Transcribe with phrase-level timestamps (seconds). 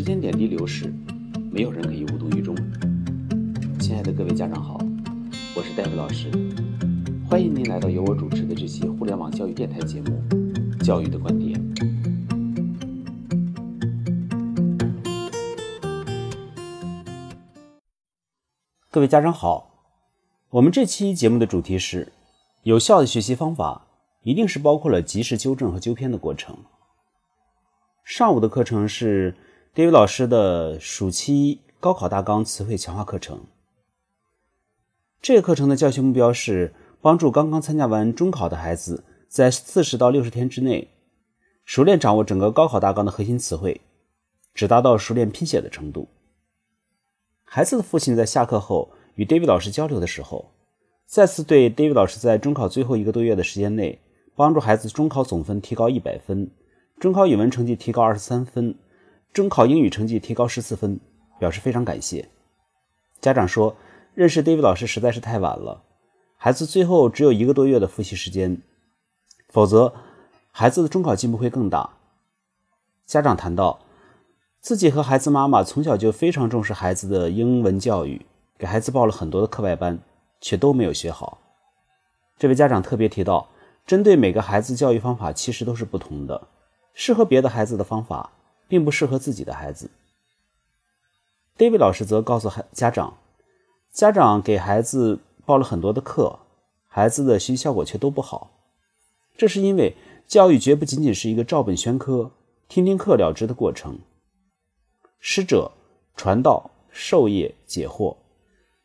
[0.00, 0.90] 时间点滴流逝，
[1.52, 2.56] 没有人可以无动于衷。
[3.78, 4.78] 亲爱的各位家长好，
[5.54, 6.30] 我是戴维老师，
[7.28, 10.22] 欢迎您来到由我主持的这期互联网教育电台节目
[10.82, 11.52] 《教育的观点》。
[18.90, 19.84] 各位家长好，
[20.48, 22.10] 我们这期节目的主题是：
[22.62, 23.86] 有效的学习方法
[24.22, 26.56] 一定是包括了及时纠正和纠偏的过程。
[28.02, 29.36] 上午的课程是
[29.72, 33.44] David 老师的暑期高考大纲词汇强化课程。
[35.22, 40.88] 这个课程的教学目标是帮助刚刚参加完中考的孩子，在四十到六十天之内，
[41.64, 43.80] 熟练掌握整个高考大纲的核心词汇，
[44.52, 46.08] 只达到熟练拼写的程度。
[47.44, 50.50] 孩子的父亲在下课后与 David 老师交流的时候，
[51.06, 54.00] 再次对 David 老师在中考最后一个多月的时间内，
[54.34, 56.50] 帮助孩子中考总分提高一百分。
[56.98, 58.74] 中考语文成绩提高二十三分，
[59.32, 60.98] 中考英语成绩提高十四分，
[61.38, 62.28] 表示非常感谢。
[63.20, 63.76] 家长说，
[64.14, 65.82] 认识 David 老师实在是太晚了，
[66.36, 68.60] 孩子最后只有一个多月的复习时间，
[69.48, 69.94] 否则
[70.50, 71.90] 孩子的中考进步会更大。
[73.06, 73.80] 家长谈到，
[74.60, 78.26] 自己和孩子妈妈从小就非常重视孩子的英文教育，
[78.58, 80.00] 给孩子报了很多的课外班，
[80.40, 81.38] 却都没有学好。
[82.36, 83.48] 这位家长特别提到，
[83.86, 86.48] 针对每个孩子教育方法其实都是不同的。
[86.94, 88.32] 适合别的孩子的方法，
[88.70, 89.90] 并不适合自己的孩子。
[91.58, 93.18] David 老师则告诉孩家长，
[93.92, 96.38] 家长给孩子报了很多的课，
[96.86, 98.52] 孩子的学习效果却都不好。
[99.36, 99.96] 这是因为
[100.26, 102.30] 教育绝不仅仅是一个照本宣科、
[102.68, 103.98] 听听课了之的过程。
[105.18, 105.72] 师者，
[106.16, 108.16] 传道授业解惑。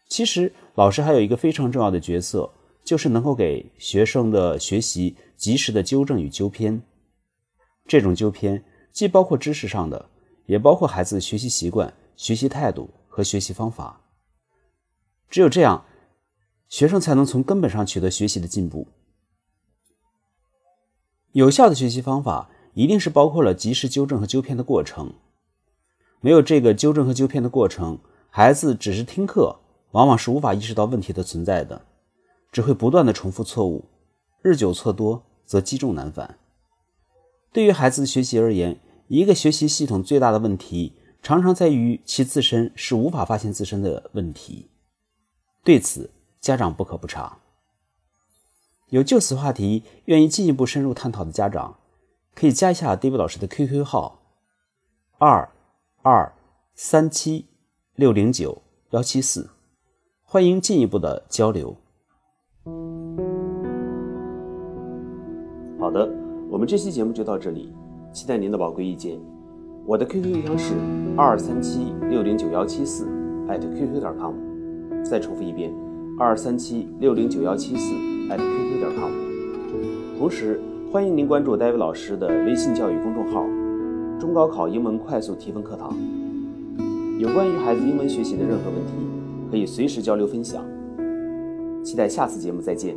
[0.10, 2.52] 其实，老师还有一个非常重要的角色，
[2.84, 6.82] 就是能够给学生的学习及时的纠正与纠偏。
[7.88, 8.64] 这种纠偏
[8.96, 10.10] 既包括知识上的，
[10.46, 14.00] 也包括孩子学习习惯、学习态度和学习方法。
[15.30, 15.84] 只有这样，
[16.70, 18.88] 学生才能从根本上取得学习的进步。
[21.34, 25.16] 有效的学习方法一定是包括了及时纠正和纠偏的过程。
[26.22, 29.60] 没有这个纠正和纠偏的过程，孩子只是听课，
[29.92, 31.86] 往往是无法意识到问题的存在的，
[32.50, 33.90] 只会不断的重复错误，
[34.42, 36.38] 日久错多则积重难返。
[37.52, 44.70] 对于孩子的学习而言，一个学习系统最大的问题，常常在于其自身是无法发现自身的问题。
[45.64, 46.10] 对此，
[46.42, 47.38] 家长不可不察。
[48.90, 51.78] 有就此话题愿意进一步深入探讨的家长，
[52.34, 54.22] 可以加一下 David 老师的 QQ 号：
[55.18, 55.50] 二
[56.02, 56.34] 二
[56.74, 57.46] 三七
[57.96, 58.62] 六零九
[58.92, 59.50] 幺七四，
[60.24, 61.76] 欢迎进一步的交流。
[65.80, 66.10] 好的。
[66.48, 67.74] 我们这期节目就到这里，
[68.16, 69.20] 期待您的宝贵意见。
[69.86, 70.74] 我的 QQ 邮箱是
[71.18, 73.06] 二三七六零九幺七四
[73.46, 74.34] 艾特 QQ 点 com。
[75.04, 75.70] 再重复一遍，
[76.18, 77.94] 二三七六零九幺七四
[78.30, 79.12] 艾特 QQ 点 com。
[80.18, 80.62] 同时，
[80.94, 83.46] 欢迎您关注戴维老师的微信教育公众号
[84.18, 85.94] “中高考英文快速提分课堂”。
[87.20, 88.94] 有关于孩子英文学习的任何问题，
[89.52, 90.64] 可以随时交流分享。
[91.84, 92.96] 期待下次节目再见。